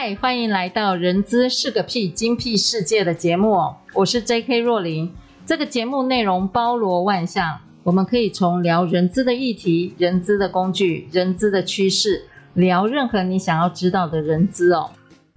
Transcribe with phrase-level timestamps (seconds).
[0.00, 4.60] 嗨，欢迎来到《人资是个屁精辟世界》的节目，我是 J.K.
[4.60, 5.12] 若琳。
[5.44, 12.24] 这个节目内容包罗万象，我们可以从聊人资的议题、人资的工具、人资的趋势，
[12.54, 14.88] 聊任何你想要知道的人资哦。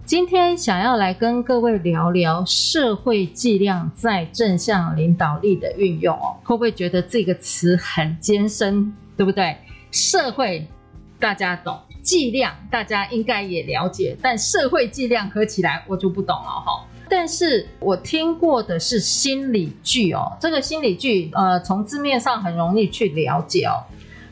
[0.04, 9.56] 今天想要来跟各位聊聊社会计量在正向领导力的运用哦，会不会觉得这个词很艰深，对不对？
[9.90, 10.64] 社会
[11.18, 11.76] 大家懂。
[12.02, 16.84] 剂量大家应该也了解，但社会剂量合起来我就不懂了哈。
[17.08, 23.84] 但是我听过的是心理剧哦，这个心理剧呃从字面上很容易去了解哦。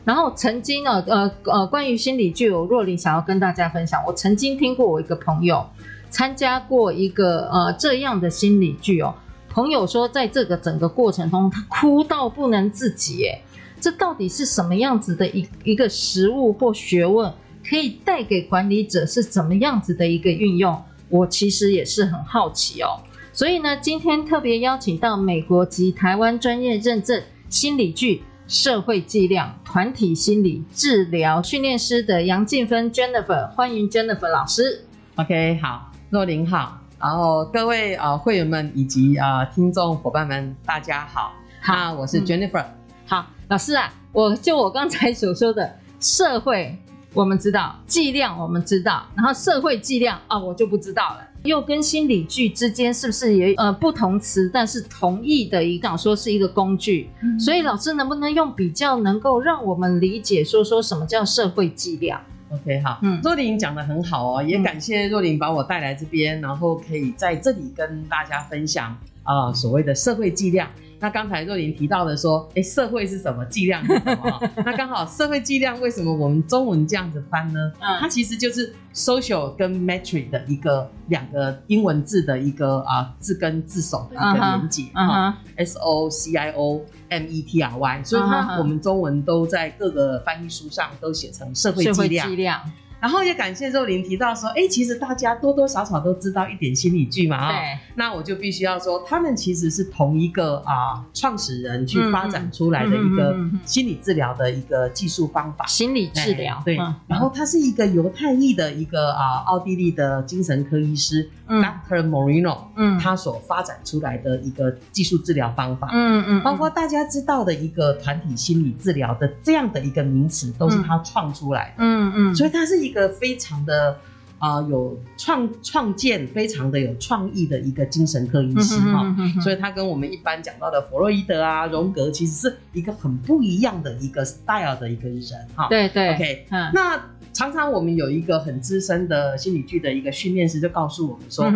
[0.03, 5.63] 然后曾经呢呃呃关于心理剧，我若琳想要跟大家分享，我曾经听过我一个朋友
[6.09, 9.13] 参加过一个呃这样的心理剧哦，
[9.47, 13.41] 朋友说在这个整个过程中他哭到不能自己耶，
[13.79, 17.31] 这到底是什么样子的一一个实务或学问？
[17.67, 20.81] 可以带给管理者是怎么样子的一个运用？
[21.09, 22.99] 我其实也是很好奇哦。
[23.33, 34.85] 所以呢，今天特别邀请到美国及台湾专业认证心理剧社会计量团体心理治疗训练师的杨静芬 Jennifer，欢迎 Jennifer 老师。
[35.15, 41.33] OK，好，若琳好，然后各位啊、呃、会员们以及啊、呃、听众伙伴们，大家好。
[41.61, 42.63] 好，我是 Jennifer。
[42.63, 46.77] 嗯、好，老师啊，我就我刚才所说的社会。
[47.13, 51.27] 我们知道剂量，我们知道，然后社会剂量啊，我就不知道了。
[51.43, 57.09] 又跟心理剧之间是不是也呃不同词，但是同义的一个说是一个工具？
[57.21, 70.69] 嗯、所以老师能不能用比较能够让我们理解说说什么叫社会剂量？OK 好，嗯，若琳讲的很好哦，也感谢若琳把我带来这边，然后可以在这里跟大家分享啊、呃、所谓的社会剂量。
[71.01, 73.43] 那刚才若琳提到的说，哎，社会是什么？
[73.45, 74.39] 计量是什么？
[74.63, 77.59] 那刚好社会计量为什么我们中文这样子翻呢？
[77.79, 92.61] 嗯，它其实就是 social 跟 metric 的一个两个英文字的一个啊字根字首的一个连结啊，S O C I O M E T R Y，所以它我们中文都在各个翻译书上都写成社会计量。
[93.01, 103.35] 然后也感谢肉林提到说，哎，其实大家多多少少都知道一点心理剧嘛，啊、哦，对，那我就必须要说，他们其实是同一个啊创始人去发展出来的一个
[103.65, 106.77] 心理治疗的一个技术方法，心理治疗，对。
[106.77, 112.07] 嗯、然后他是一个犹太裔的一个啊奥地利的精神科医师、嗯、Dr.
[112.07, 122.90] Moreno，嗯，他所发展出来的一个技术治疗方法，嗯嗯，包括大家知道的一个团体心理治疗的这样的一个名词，都是他创出来的，嗯嗯，所以他是一个。
[122.91, 123.97] 一个非常的
[124.37, 135.67] 啊、呃、有创创建，非常的有创意的一个精神科医师哈，所以他跟我们一般讲到的弗洛伊德啊、荣格，其实是一个很不一样的一个 style 的一个人哈。
[135.69, 141.49] 对对，OK，嗯，那常常我们有一个很资深的心理剧的一个训练师就告诉我们说，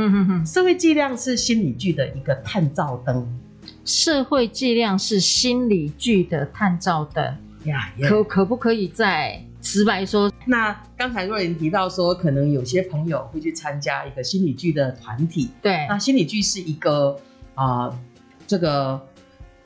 [0.45, 3.27] 社会计量是心理剧的一个探照灯。
[3.83, 7.23] 社会计量是心理剧的探照灯
[7.65, 8.09] 呀，yeah, yeah.
[8.09, 10.31] 可可不可以再直白说？
[10.45, 15.49] 那刚才若琳提到说，可能有些朋友会去参加一个心理剧的团体。
[15.61, 17.19] 对，那心理剧是一个
[17.55, 17.99] 啊、呃，
[18.45, 19.01] 这个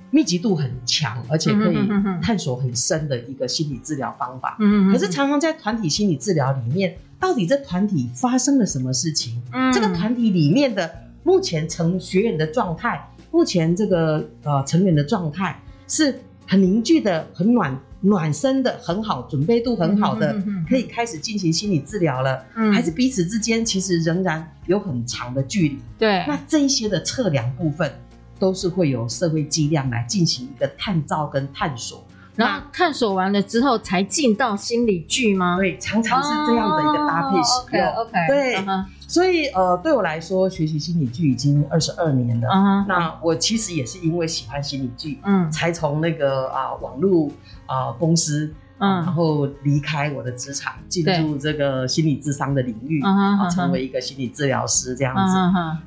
[0.10, 1.78] 密集度很强，而且可以
[2.22, 4.56] 探索很深的一个心理治疗方法。
[4.62, 9.44] 嗯哼，可是常常在团体心理治疗里面，到底这团体发生了什么事情？
[9.52, 10.90] 嗯，这个团体里面的
[11.24, 17.78] 目前成学员的状态，目前这个呃成员的状态是很凝聚的，很暖。
[18.02, 22.46] 暖身的很好，准备度很好的，可以开始进行心理治疗了。
[22.56, 25.80] 嗯，还是彼此之间其实仍然有很长的距离。
[25.98, 27.92] 对，那这一些的测量部分，
[28.40, 32.06] 都是会有社会计量来进行一个探照跟探索。
[32.40, 35.58] 然后探索完了之后，才进到心理剧吗？
[35.58, 37.88] 对，常常是这样的一个搭配使用。
[37.96, 38.66] OK，对。
[39.08, 42.48] 所以呃，对我来说，学习心理剧已经二十二年了。
[42.88, 47.28] 那我其实也是因为喜欢心理剧，嗯，才从那个啊网络
[47.66, 55.36] 啊公司，嗯，然后离开我的职场，进入这个心理智商的领域，啊，成为一个心理治疗师这样子。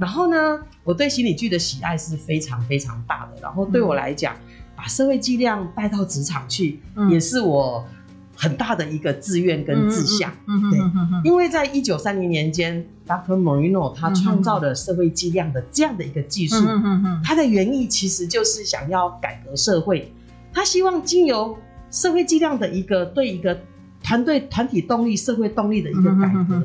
[0.00, 3.40] 然后呢，我对心理剧的喜爱是非常非常大的。
[3.40, 4.34] 然后对我来讲，
[4.82, 7.87] 把社会计量带到职场去，嗯、也是我
[8.34, 10.29] 很大的一个志愿跟志向。
[10.73, 10.81] 对，
[11.23, 13.40] 因为在一九三零年间，Dr.
[13.40, 20.12] Morino 他创造了社会计量的这样的一个技术，嗯嗯嗯、他的原意其实就是想要改革社会，
[20.52, 21.56] 他希望经由
[21.93, 23.56] 社会计量的一个对一个
[24.02, 26.61] 团队团体动力、社会动力的一个改革，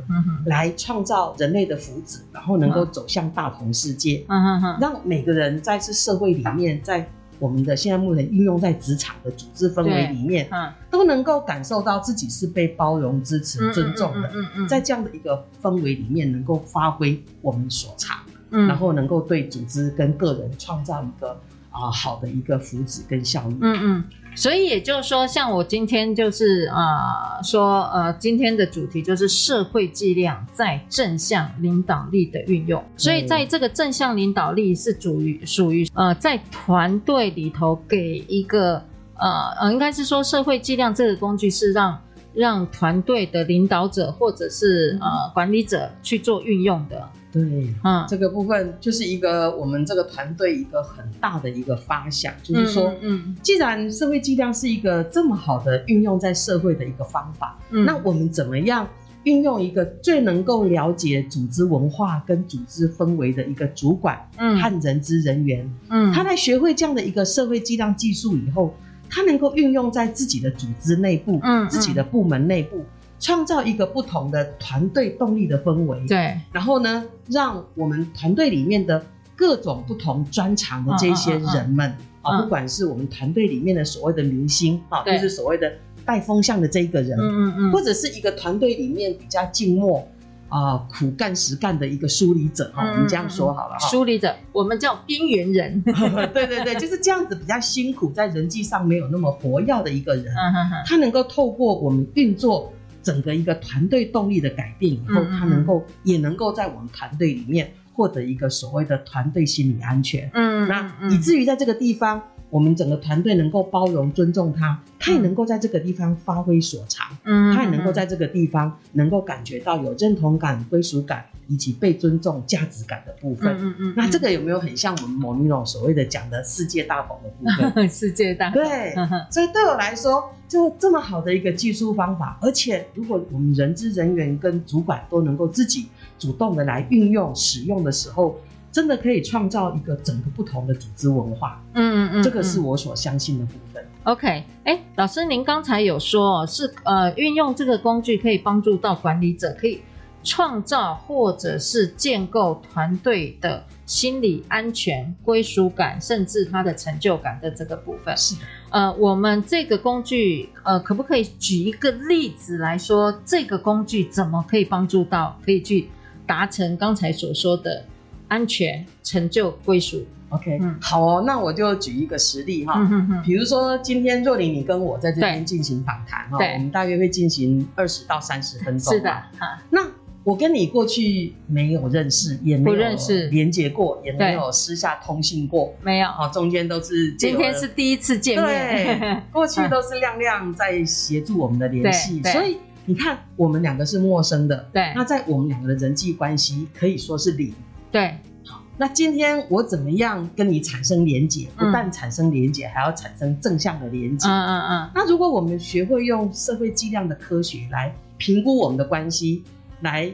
[0.47, 7.07] 来创造人类的福祉，然后能够走向大同世界，嗯嗯嗯、让每个人在这社会里面，在
[7.39, 14.27] 我们的现在目前应用在职场的组织氛围里面，嗯、都能够感受到自己是被包容、支持、尊重的。
[14.29, 18.17] 嗯嗯嗯、在这样的一个氛围里面，能够发挥我们所长，
[18.49, 21.31] 嗯、然后能够对组织跟个人创造一个
[21.69, 23.57] 啊、呃、好的一个福祉跟效益。
[23.61, 24.03] 嗯嗯。
[24.37, 32.83] 所以也就是说，像我今天就是呃说呃，今天的主题就是社会计量在正向领导力的运用。
[32.95, 38.75] 所以在这个正向领导力是属于属于呃在团队里头给一个
[39.15, 41.99] 呃呃，应该是说社会计量这个工具是让
[42.35, 47.09] 让团队的领导者或者是呃管理者去做运用的。
[47.31, 47.41] 对，
[47.83, 58.87] 嗯，这个部分就是一个我们这个团队一个很大的一个发想，就是说，嗯，既然社会计量是一个这么好的运用在社会的一个方法，嗯，那我们怎么样
[59.23, 68.73] 运用一个最能够了解组织文化跟组织氛围的一个主管，嗯，和人资人员，嗯，他在学会这样的一个社会计量技术以后，
[69.09, 72.85] 他能够运用在自己的组织内部，嗯，自己的部门内部。
[73.19, 79.03] 创造一个不同的团队动力的氛围，对，然后呢，让我们团队里面的
[79.35, 85.71] 各种不同专长的这些人们啊，不管是我们团队里面的所谓的明星啊，就是所谓的
[86.05, 90.07] 带风向的这一个人，嗯嗯嗯，或者是一个团队里面比较静默
[90.49, 95.81] 啊、苦干实干的一个梳理者哈，我们这样说好了哈，梳理者，我们叫边缘人，
[96.33, 102.71] 对对对，就是这样子比较辛苦，在人际上没有那么活跃的一个人，嗯哼哼，他能够透过我们运作。
[103.07, 110.29] 整个一个团队动力的改变以后，他能够也能够在我们团队里面获得一个所谓的团队心理安全。
[110.33, 117.07] 嗯，那以至于在这个地方，我们整个团队能够包容、尊重他，他也能够在这个地方发挥所长。
[117.23, 121.25] 嗯，他也能够在这个地方能够感觉到有认同感、归属感。
[121.49, 127.87] 以及被尊重、价值感的部分，嗯嗯，嗯，那这个有没有很像我们 Morino 所谓的讲的世界大同的部分？
[127.87, 128.93] 世界大同，对，
[129.31, 135.87] 所以对我来说，就这么好的一个技术方法，而且如果我们人资人员跟主管都能够自己
[136.19, 138.37] 主动的来运用、使用的时候，
[138.77, 141.59] 真的可以创造一个整个不同的组织文化。
[141.73, 143.83] 嗯嗯嗯，这个是我所相信的部分。
[144.03, 149.81] OK，哎，老师，您刚才有说是呃，运用这个工具可以帮助到管理者，可以。
[150.23, 158.17] 创造或者是建构团队的心理安全、归属感，甚至他的成就感的这个部分。
[158.17, 158.35] 是，
[158.69, 165.87] 呃，我们这个工具，呃，可不可以举一个例子来说，这个工具怎么可以帮助到，可以去
[166.25, 167.85] 达成刚才所说的
[168.27, 179.81] 安全、成就、归属？OK，嗯，好哦，那我就举一个实例哈，嗯哼哼，比如说今天若琳你跟我在这边进行访谈哈，我们大约会进行二十到三十分钟，是的，哈，那。
[180.23, 183.29] 我跟你过去没有认识，也没有认识。
[183.29, 186.07] 连接过，也没有私下通信过，没有。
[186.09, 194.91] 哦，中间都是今天是第一次见面，对， 过去都是亮亮在协助我们的联系，所以你看，我们两个是陌生的，对。
[194.97, 197.53] 那在我们两个的人际关系可以说是零，
[197.91, 198.17] 对。
[198.45, 201.47] 好，那今天我怎么样跟你产生连接？
[201.57, 204.27] 不但产生连接，还要产生正向的连接。
[204.27, 204.91] 嗯嗯嗯。
[204.95, 209.43] 那如果我们学会用社会计量的科学来评估我们的关系，
[209.81, 210.11] 来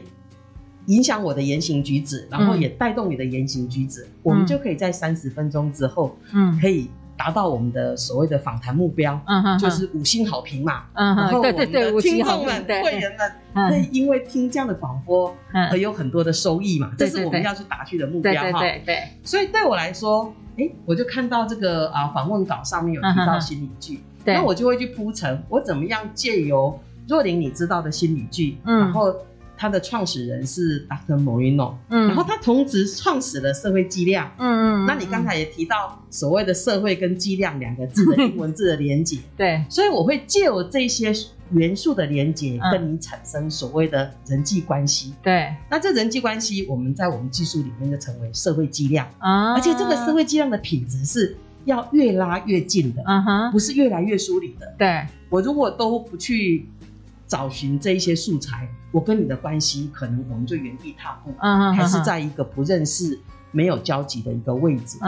[0.86, 13.16] 影响我的言行举止，然后也带动你的言行举止，嗯、我们就可以在三十分钟之后，嗯，可以达到我们的所谓的访谈目标，嗯哼，就是五星好评嘛，嗯哼，然后我们的听众们、会员
[13.54, 15.34] 们会因为听这样的广播，
[15.70, 19.02] 而有很多的收益嘛，这是我们要去达去的目标哈，对对对。
[19.22, 29.14] 所以对我来说，哎，我就看到这个啊访问稿上面有提到心理剧，那我就会去铺陈，我怎么样借由若琳你知道的心理剧，嗯，然后。
[29.56, 31.22] 他的创始人是 Dr.
[31.22, 41.12] Morino，嗯，然后他同时创始了社会计量，嗯嗯，那你刚才也提到所谓的社会跟计量两个字的英文字的连接， 对，所以我会借由这些
[41.52, 49.08] 元素的连接，跟你产生所谓的人际关系，对，那这人际关系我们在我们技术里面就成为社会计量。
[49.18, 56.68] 啊，而且这个社会计量的品质是要越拉越近的，嗯哼，不是越来越疏离的，对，我如果都不去。
[57.26, 63.18] 找寻这一些素材，我跟你的关系可能我们就原地踏步，嗯，还是在一个不认识、
[63.50, 64.98] 没有交集的一个位置。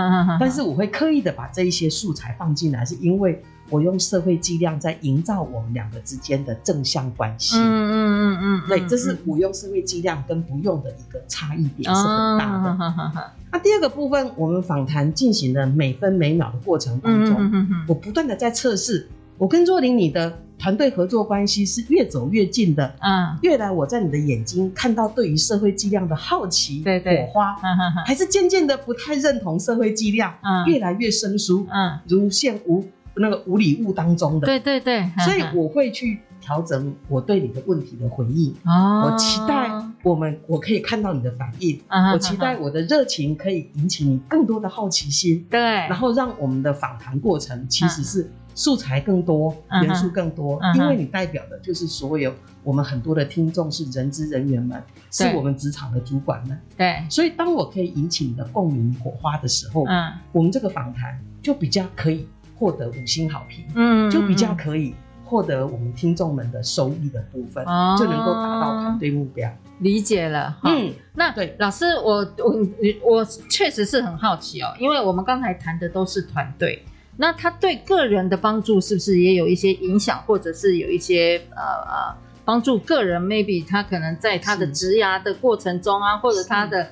[0.40, 7.56] 但是我会刻意的把这一些素材放进来，是因为我用社会剂量在营造我们两个之间的正向关系。
[7.58, 8.68] 嗯嗯嗯嗯。
[8.68, 12.76] 对，这是我用社会剂量跟不用的一个差异点是很大的。
[12.80, 13.12] 嗯
[13.52, 19.08] 那第二个部分，我们访谈进行的每分每秒的过程当中，我不断的在测试，
[19.38, 32.84] 我跟若琳你的团队合作关系是越走越近的，嗯，越来我在你的眼睛看到对于社会剂量的好奇，对对，火花，嗯哼哼还是渐渐的不太认同社会剂量，嗯，越来越生疏，嗯，如陷无
[33.14, 39.70] 那个无里雾当中的，对对对，所以我会去调整我对你的问题的回应，哦，我期待
[40.02, 41.80] 我们我可以看到你的反应，
[42.12, 52.34] 我期待我的热情可以引起你更多的好奇心，对，然后让我们的访谈过程其实是素材更多，元素更多，因为你代表的就是所有
[52.64, 54.82] 我们很多的听众是人资人员们，
[55.12, 62.26] 是我们职场的主管们，对，所以当我可以引起你的共鸣火花的时候，嗯，我们这个访谈就比较可以
[62.58, 64.92] 获得五星好评，嗯，就比较可以。
[65.28, 69.50] 获得我们听众们的收益的部分，哦、就能够达到团队目标。
[69.80, 71.56] 理解了，嗯，那对。
[71.58, 72.56] 老师，我我
[73.04, 76.80] 我确实是很好奇哦，因为我们刚才谈的都是团队，
[77.16, 86.88] 那他对个人的帮助是不是也有一些影响，或者是有一些呃呃帮助个人？maybe 他可能在他的职涯的过程中啊，或者他的。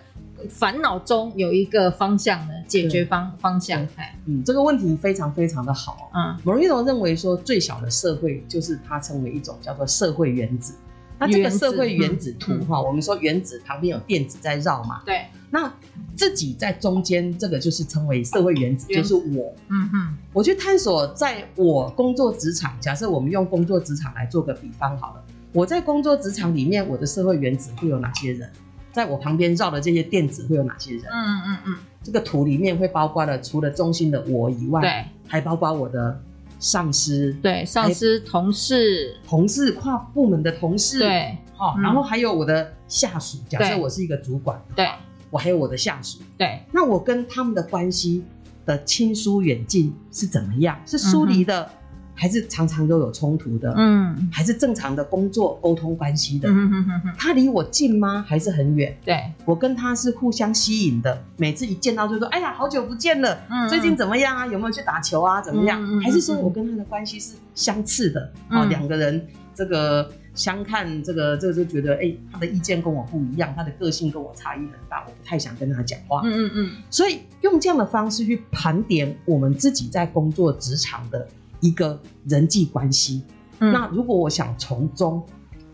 [0.50, 3.88] 烦恼中有一个方向的解决方方向，
[4.26, 10.74] 嗯，这个问题非常非常的好，嗯，莫瑞诺认为说最小的社会就是它称为一种叫做社会原子，
[11.18, 15.72] 那这个社会原子图哈，我们说原子旁边有电子在绕嘛，对，那
[16.16, 28.50] 自己在中间这个就是称为社会原子，就是我，嗯哼，我去探索在我工作职场，假设我们用工作职场来做个比方好了，我在工作职场里面，我的社会原子会有哪些人？
[28.92, 31.04] 在我旁边绕的这些电子会有哪些人？
[31.12, 36.20] 嗯嗯嗯，这个图里面会包括了除了中心的我以外，对，还包括我的
[36.64, 43.36] 上司，对，上司、同事、同事、跨部门的同事，对，好，然后还有我的下属。
[43.50, 44.88] 假设我是一个主管，对，
[45.28, 48.24] 我还有我的下属，对，那我跟他们的关系
[48.64, 50.80] 的亲疏远近是怎么样？
[50.86, 51.70] 是疏离的？
[52.14, 58.24] 还是常常都有冲突的，嗯，还是正常的工作沟通关系的，嗯哼哼哼，他离我近吗？
[58.26, 58.96] 还是很远？
[59.04, 64.46] 对，我跟他是互相吸引的，每次一见到就说，哎呀，好久不见了，嗯，最近怎么样啊？
[64.46, 65.42] 有没有去打球啊？
[65.42, 65.82] 怎么样？
[65.82, 68.20] 嗯、还是说我跟他的关系是相似的？
[68.48, 81.26] 啊、嗯，两个人这个相看，这个这个就觉得，哎，他的意见跟我不一样，他的个性跟我差异很大，我不太想跟他讲话，嗯嗯嗯，所以用这样的方式去盘点我们自己在工作职场的。
[81.64, 83.22] 一个人际关系，
[83.60, 85.24] 嗯、那如果我想从中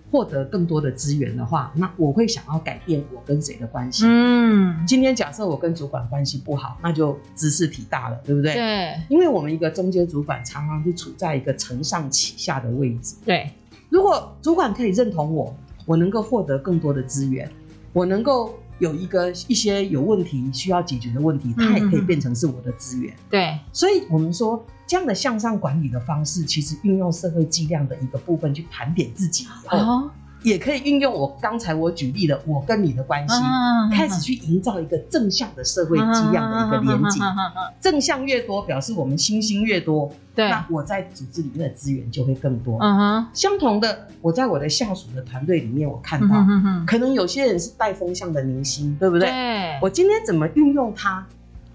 [0.09, 4.05] 获得更多的资源的话，那我会想要改变我跟谁的关系。
[4.07, 8.55] 嗯，今天假设我跟主管关系不好，那就知事体大了，对不对？
[8.55, 13.17] 对，因为我们一个中间主管常常是处在一个承上启下的位置。
[13.25, 13.51] 对，
[13.89, 15.53] 如果主管可以认同我，
[15.87, 17.51] 我能够获得更多的资源，
[17.93, 18.55] 我能够。
[18.81, 23.15] 有一个一些有问题需要解决的问题，它也可以变成是我的资源。
[23.15, 29.79] 嗯、对，所以我们说这样的向上管理的方式，其实运用社会计量的一个部分去盘点自己以后。
[29.79, 30.11] 哦
[30.43, 37.23] 也可以运用我刚才我举例的我跟你的关系，啊、开始去营造一个正向的社会剂量的一个连结。
[37.23, 42.79] 啊啊啊啊啊、正向越多，表示我们星星越多，对，那我在组织里面的资源就会更多。
[42.81, 46.47] 嗯哼、相同的，我在我的下属的团队里面，我看到、
[46.87, 49.29] 可能有些人是带风向的明星，对不对？
[49.29, 51.27] 对，我今天怎么运用它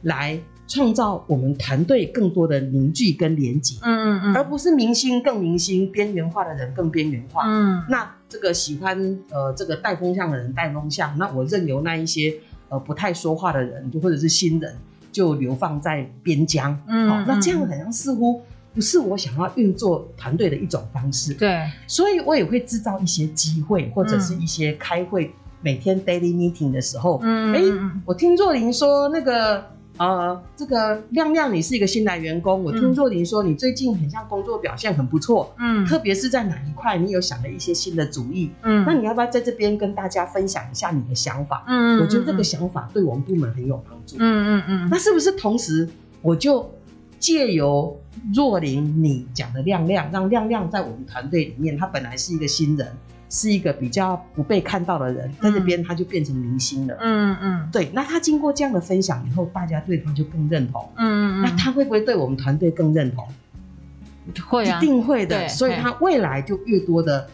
[0.02, 0.40] 来？
[0.68, 12.36] 创造我们团队更多的凝聚跟连结，嗯嗯嗯，而不是明星更明星，边缘化的人更边缘化，嗯，那这个喜欢呃这个带风向的人带风向，那我任由那一些
[12.68, 14.76] 呃不太说话的人，就或者是新人
[15.10, 18.42] 就流放在边疆，嗯，好，那这样好像似乎
[18.74, 27.62] 不是我想要运作团队的一种方式，对，所以我也会制造一些机会或者是一些开会，每天 daily meeting 的时候，嗯，哎，
[28.04, 29.74] 我听若琳说那个。
[29.98, 41.64] 呃，这个亮亮，你是一个新来员工，我听若琳说你最近很像工作表现很不错，嗯，特别是在哪一块你有想了一些新的主意，嗯，那你要不要在这边跟大家分享一下你的想法？
[41.68, 45.88] 嗯，我觉得这个想法对我们部门很有帮助，嗯嗯嗯，那是不是同时
[46.22, 46.70] 我就
[47.18, 47.98] 借由
[48.34, 52.88] 若琳你讲的亮亮，让亮亮在我们团队里面，他本来是一个新人。
[53.30, 56.96] 是一个比较不被看到的人，在这边他就变成明星了。
[57.00, 57.90] 嗯嗯，对。
[57.94, 60.90] 那他经过这样的分享以后，大家对他就更认同。
[60.96, 63.28] 嗯嗯，那他会不会对我们团队更认同？
[64.48, 65.48] 会啊，一定会的。
[65.48, 67.28] 所以他未来就越多的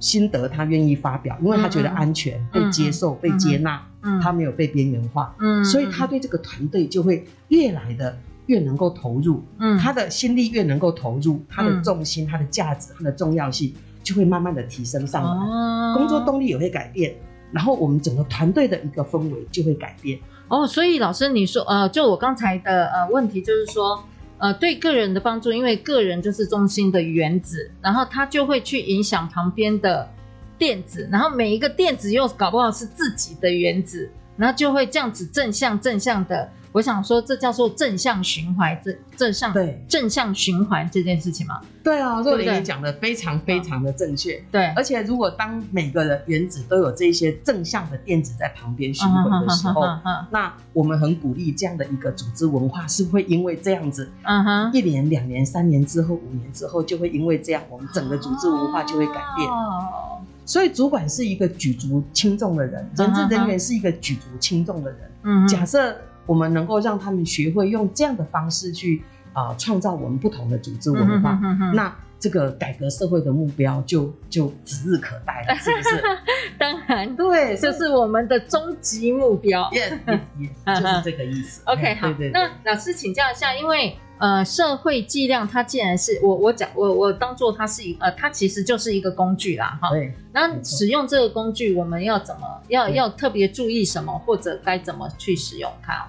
[0.00, 8.16] 心得，他愿意发表，因为他觉得安全、嗯、被接受、嗯、被接纳，嗯、他没有被边缘化，嗯、所以他对这个团队就会越来的
[8.46, 17.14] 越能够投入，嗯、他的心力越能够投入，他的重心、他的价值、他的重要性就会慢慢的提升上来，哦、工作动力也会改变，
[17.52, 20.18] 然后我们整个团队的一个氛围就会改变。
[20.48, 24.02] 哦，所以老师你说，呃，就我刚才的呃问题就是说。
[24.40, 30.08] 呃，对个人的帮助，因为个人就是中心的原子，然后它就会去影响旁边的
[30.56, 36.48] 电子，然后每一个电子又搞不好是自己的原子，然后就会这样子正向正向的。
[36.70, 41.62] 我想说，这叫做正向循环，正正向对正向循环这件事情吗？
[41.82, 44.38] 对啊，若琳你讲的非常非常的正确。
[44.52, 49.82] 对，而且如果当每个人原子都有这些正向的电子在旁边循环的时候，
[50.30, 59.48] 那我们很鼓励这样的一个组织文化，是会因为这样子，嗯哼，一年、两年、三年之后、五年之后，就会因为这样，我们整个组织文化就会改变。
[59.48, 64.98] 哦，所以主管是一个举足轻重的人，人事人员是一个举足轻重的人。
[65.22, 65.96] 嗯，假设。
[66.28, 69.02] 我们能够让他们学会用这样的方式去
[69.32, 71.40] 啊创造我们不同的组织文化，
[71.72, 71.90] 那
[72.20, 76.02] 这个改革社会的目标就就指日可待了，是不是？
[76.60, 79.62] 当然，对，这是我们的终极目标。
[79.72, 80.20] Yes, yes,
[80.66, 81.62] yes，就是这个意思。
[81.72, 89.90] OK，好，那老师请教一下，因为呃，社会计量它既然是我我讲我我当做它是一呃，它其实就是一个工具啦，哈。
[89.90, 90.12] 对。
[90.32, 96.04] 那使用这个工具，我们要怎么要要特别注意什么，或者该怎么去使用它？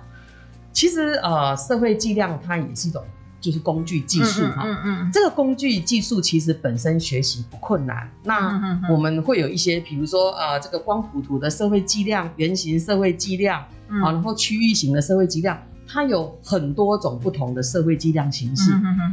[0.71, 3.03] 其实呃，社会计量它也是一种
[3.41, 4.63] 就是工具技术哈。
[4.65, 5.11] 嗯嗯，嗯。
[5.11, 8.09] 这个工具技术其实本身学习不困难。
[8.23, 8.59] 那
[8.91, 15.59] 我们会有一些，比如说呃，这个光谱图的社会计量、圆形社会计量，嗯、然后区域型的社会计量，
[15.91, 18.71] 它有很多种不同的社会计量形式。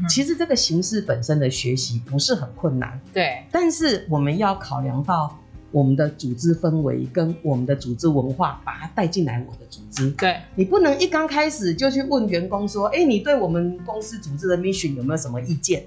[0.09, 3.01] 其实这个形式本身的学习不是很困难。
[3.15, 3.43] 对。
[3.51, 5.37] 但是我们要考量到。
[5.73, 10.09] 我们的组织氛围跟我们的组织文化，把它带进来我的组织。
[10.13, 15.85] 对，你不能一刚开始就去问员工说：“哎，你对我们公司组织的 mission 有没有什么意见？”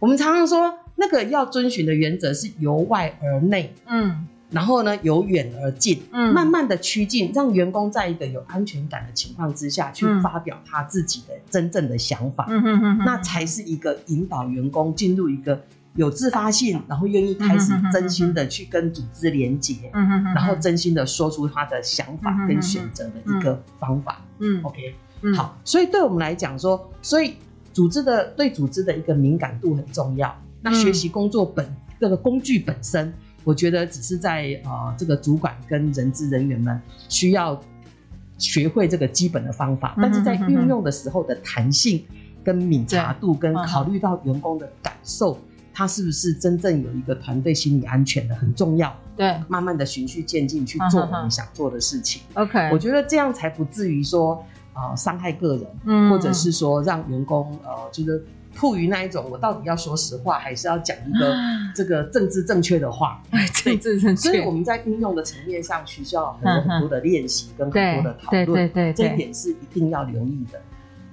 [0.00, 12.46] 我们常常说，那个要遵循的原则是由外而内，嗯，然后呢，由远而近，嗯，慢慢的趋近，让员工在一个有安全感的情况之下去发表他自己的真正的想法，
[13.04, 15.60] 那才是一个引导员工进入一个。
[15.96, 27.36] 有自发性，然后愿意开始真心的去跟组织连接，嗯哼，然后真心的说出他的想法跟选择的一个方法，嗯，OK，嗯，好，所以对我们来讲说，所以
[27.72, 30.36] 组织的对组织的一个敏感度很重要。
[30.62, 33.14] 那学习工作本这个工具本身，
[33.44, 37.60] 我觉得只是在呃这个主管跟人资人员们需要
[38.38, 42.04] 学会这个基本的方法，但是在运用的时候的弹性
[42.42, 45.38] 跟敏察度跟考虑到员工的感受。
[45.76, 48.96] 他是不是真正有一个团队心理安全的很重要？
[49.16, 52.22] 对，慢慢的循序渐进去做我们想做的事情。
[52.34, 61.34] OK，我觉得这样才不至于说呃伤害个人，嗯，或者是说让员工呃就是迫于那一种我到底要说实话还是要讲一个
[61.74, 63.20] 这个政治正确的话？
[63.64, 64.30] 政治正确。
[64.30, 70.60] 所以我们在应用的层面上需要很多很多的练习跟很多的讨论，对对对，这一点是一定要留意的。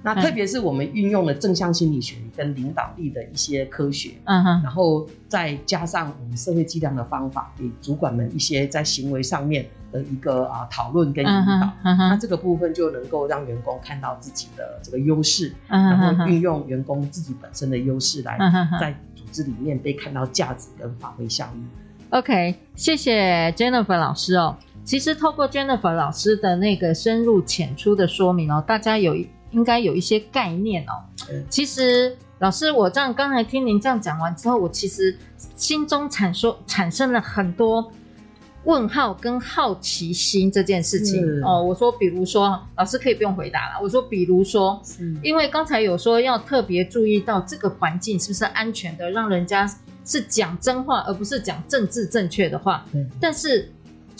[0.02, 18.36] 那特别是我们运用了正向心理学跟领导力的一些科学，嗯哼，然后再加上我们社会计量的方法，给主管们一些在行为上面的一个啊讨论跟引导，那这个部分就能够让员工看到自己的这个优势，嗯，然后运用员工自己本身的优势来
[18.80, 21.62] 在组织里面被看到价值跟发挥效益。
[22.10, 24.56] OK，谢谢 Jennifer 老师哦。
[24.84, 29.14] 其实透过 Jennifer 老师的那个深入浅出的说明哦，大家有。
[29.52, 30.92] 应该有一些概念哦。
[31.48, 35.16] 其实老师，我这样刚才听您这样讲完之后，我其实
[35.56, 37.92] 心中产说产生了很多
[38.64, 41.62] 问号跟好奇心这件事情哦。
[41.62, 43.80] 我说，比如说，老师可以不用回答了。
[43.82, 44.82] 我说，比如说，
[45.22, 49.70] 因为刚才有说要特别注意到这个环境是不是安全的，让人家
[50.04, 52.84] 是讲真话，而不是讲政治正确的话。
[53.20, 53.72] 但是。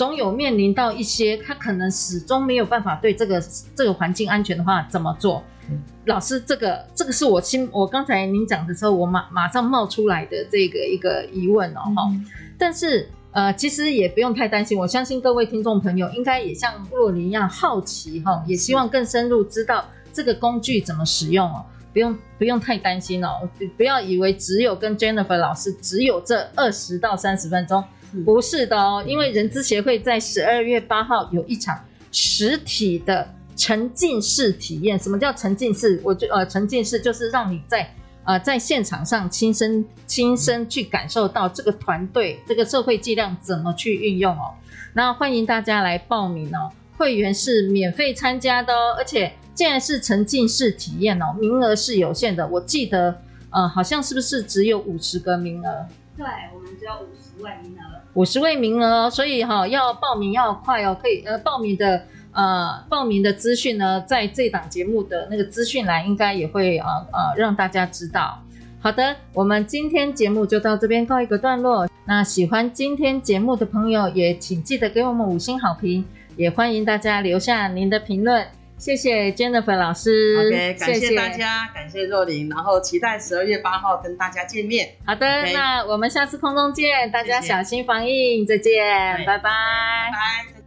[0.03, 3.41] 总有面临到一些他可能始终没有办法对这个
[3.77, 5.41] 这个环境安全的话怎么做？
[5.71, 12.11] 嗯、老师，这个这个是我心我刚才您讲的时候，我马马上冒出来的这个一个疑问哦哈。
[12.11, 12.27] 嗯、
[12.59, 21.65] 但是呃，其实也不用太担心，我相信各位听众朋友应该也像若琳一样好奇哈，也希望更深入知道这个工具怎么使用哦。
[21.93, 27.85] 不用不用太担心哦，不要以为只有跟 Jennifer 老师只有这二十到三十分钟。
[28.25, 34.99] 不是的哦，因为人资协会在十二月八号有一场实体的沉浸式体验。
[34.99, 36.01] 什么叫沉浸式？
[36.05, 37.91] 我就呃，沉浸式就是让你在
[38.25, 44.53] 呃在现场上亲身亲身去感受到这个团队这个社会剂量怎么去运用哦。
[44.93, 55.87] 那欢迎大家来报名哦，会员是免费参加的哦，而且既然是沉浸式体验哦，名额是有限的，我记得呃好像是不是只有五十个名额？
[56.17, 68.39] 对，我们只有五十位名额，五十位名额，所以哈、哦、要报名要快哦，可以呃报名的呃报名的资讯呢，在这档节目的那个资讯栏应该也会呃呃让大家知道。
[68.81, 71.89] 好的，我们今天节目就到这边告一个段落。
[72.05, 76.05] 那喜欢今天节目的朋友也请记得给我们五星好评，
[76.37, 78.45] 也欢迎大家留下您的评论。
[78.83, 84.89] 谢谢 Jennifer 老师，OK，感谢大家，谢谢感谢若琳，然后期待十二月八号跟大家见面。
[85.07, 85.53] 好的，okay.
[85.53, 88.85] 那我们下次空中见，大家小心防疫，再见，
[89.25, 90.11] 拜拜，拜
[90.53, 90.62] 拜。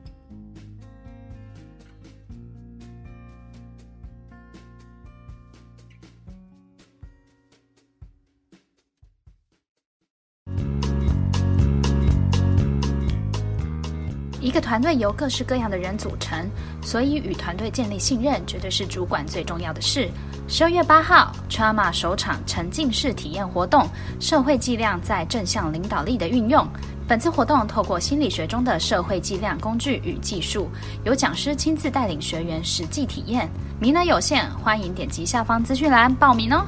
[14.46, 16.48] 一个团队由各式各样的人组成，
[16.80, 20.08] 所以与团队建立信任绝对是主管最重要的事。
[20.48, 26.64] 十二月八号，TRAUMA 首场沉浸式体验活动，社会剂量在正向领导力的运用。
[27.08, 30.70] 本次活动透过心理学中的社会剂量工具与技术，
[31.04, 33.50] 由讲师亲自带领学员实际体验。
[33.80, 36.64] 名额有限，欢迎点击下方资讯栏报名哦。